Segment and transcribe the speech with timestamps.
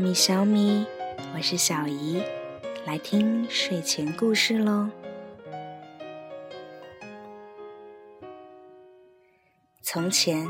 [0.00, 0.86] 米小米，
[1.34, 2.22] 我是小姨，
[2.86, 4.88] 来听睡前故事喽。
[9.82, 10.48] 从前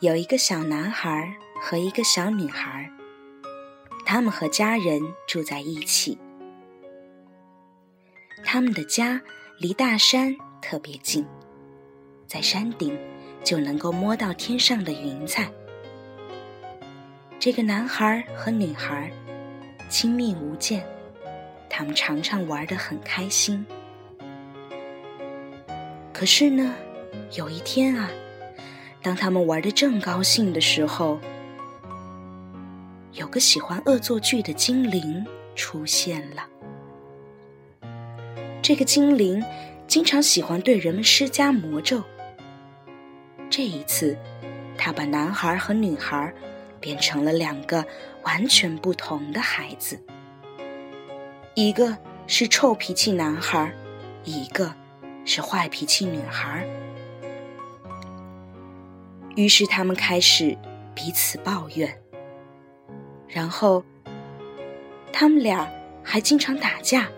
[0.00, 2.90] 有一个小男孩和一个小女孩，
[4.04, 6.18] 他们和家人住在一起。
[8.44, 9.22] 他们的家
[9.58, 11.24] 离大山特别近，
[12.26, 12.94] 在山顶
[13.42, 15.50] 就能够摸到天上的云彩。
[17.40, 19.08] 这个男孩和女孩
[19.88, 20.84] 亲密无间，
[21.70, 23.64] 他们常常玩得很开心。
[26.12, 26.74] 可是呢，
[27.36, 28.10] 有一天啊，
[29.00, 31.20] 当他们玩得正高兴的时候，
[33.12, 35.24] 有个喜欢恶作剧的精灵
[35.54, 36.44] 出现了。
[38.60, 39.40] 这个精灵
[39.86, 42.02] 经常喜欢对人们施加魔咒。
[43.48, 44.18] 这一次，
[44.76, 46.34] 他把男孩和女孩。
[46.80, 47.84] 变成了两个
[48.22, 50.00] 完全不同的孩子，
[51.54, 53.72] 一个是臭脾气男孩，
[54.24, 54.72] 一个
[55.24, 56.66] 是坏脾气女孩。
[59.34, 60.56] 于是他们开始
[60.94, 62.00] 彼此抱怨，
[63.28, 63.84] 然后
[65.12, 65.70] 他们俩
[66.02, 67.08] 还经常打架，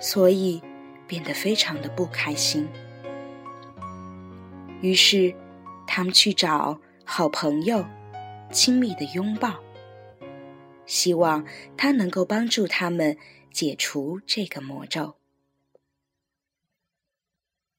[0.00, 0.62] 所以
[1.06, 2.68] 变得非常的不开心。
[4.80, 5.34] 于是
[5.86, 7.84] 他们去找好朋友。
[8.54, 9.58] 亲密的拥抱，
[10.86, 11.44] 希望
[11.76, 13.18] 他能够帮助他们
[13.50, 15.16] 解除这个魔咒。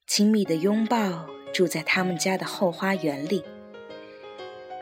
[0.06, 3.42] 亲密的拥抱住在他们家的后花园里，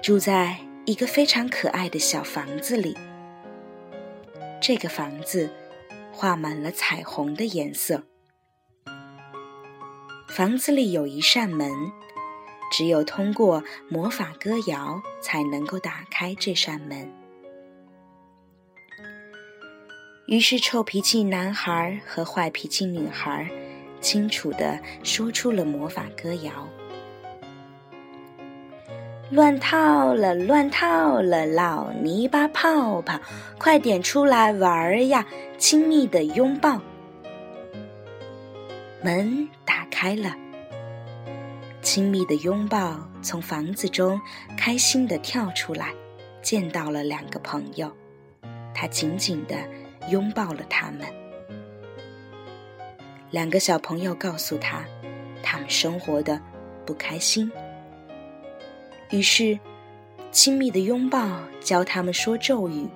[0.01, 2.97] 住在一个非常可爱的小房子里。
[4.59, 5.51] 这个房子
[6.11, 8.03] 画满了彩虹的颜色。
[10.27, 11.71] 房子里有一扇门。
[12.73, 17.07] 只有通过魔法歌谣才能够打开这扇门。
[20.25, 23.47] 于是，臭脾气男孩和坏脾气女孩
[24.01, 26.67] 清楚地说出了魔法歌谣
[29.29, 33.19] ：“乱套了，乱套了，老泥巴泡泡，
[33.59, 35.23] 快点出来玩呀！
[35.59, 36.81] 亲密的拥抱。”
[39.05, 40.35] 门打开了。
[41.83, 44.19] 亲密的拥抱从房子中
[44.57, 45.93] 开心地跳出来，
[46.41, 47.91] 见到了两个朋友，
[48.73, 49.55] 他紧紧地
[50.09, 51.01] 拥抱了他们。
[53.29, 54.85] 两个小朋友告诉他，
[55.43, 56.41] 他们生活的
[56.85, 57.51] 不开心。
[59.11, 59.59] 于是，
[60.31, 62.87] 亲密的拥抱教他们说咒语，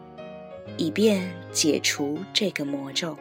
[0.78, 3.18] 以便解除这个魔咒。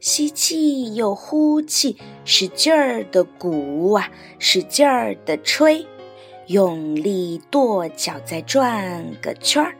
[0.00, 5.86] 吸气又呼气，使劲儿的鼓啊，使劲儿的吹，
[6.46, 9.76] 用力跺脚再转个圈儿。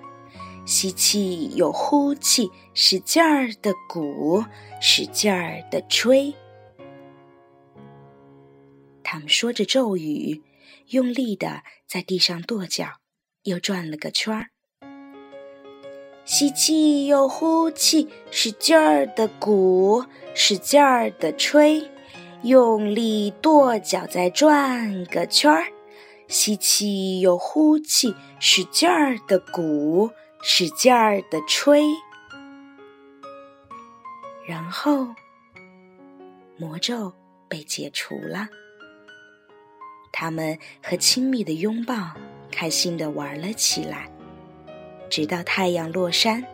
[0.64, 4.44] 吸气又呼气，使劲儿的鼓，
[4.80, 6.34] 使劲儿的吹。
[9.04, 10.42] 他们说着咒语，
[10.88, 12.86] 用力的在地上跺脚，
[13.44, 14.48] 又转了个圈儿。
[16.26, 20.04] 吸气又呼气，使劲儿的鼓，
[20.34, 21.88] 使劲儿的吹，
[22.42, 25.68] 用力跺脚再转个圈儿。
[26.26, 30.10] 吸气又呼气，使劲儿的鼓，
[30.42, 31.84] 使劲儿的吹。
[34.48, 35.06] 然后，
[36.58, 37.12] 魔咒
[37.48, 38.48] 被解除了。
[40.12, 41.94] 他们和亲密的拥抱，
[42.50, 44.10] 开心的玩了起来。
[45.08, 46.44] 直到太阳落山，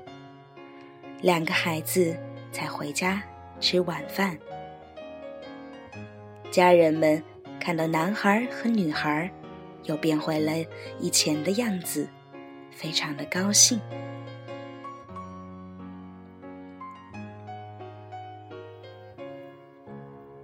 [1.20, 2.16] 两个孩子
[2.50, 3.22] 才回家
[3.60, 4.38] 吃晚饭。
[6.50, 7.22] 家人们
[7.58, 9.30] 看到男孩和女孩
[9.84, 10.52] 又变回了
[11.00, 12.06] 以前的样子，
[12.70, 13.80] 非常的高兴。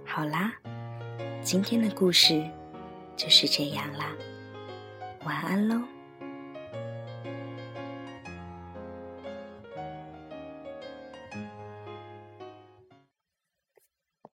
[0.03, 0.51] 好啦，
[1.41, 2.43] 今天的故事
[3.15, 4.07] 就是这样啦，
[5.23, 5.79] 晚安喽。